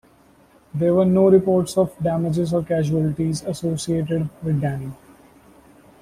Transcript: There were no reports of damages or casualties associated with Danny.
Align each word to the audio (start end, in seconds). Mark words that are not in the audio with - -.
There 0.73 0.95
were 0.95 1.05
no 1.05 1.29
reports 1.29 1.77
of 1.77 1.95
damages 2.01 2.55
or 2.55 2.63
casualties 2.63 3.43
associated 3.43 4.29
with 4.41 4.59
Danny. 4.59 4.93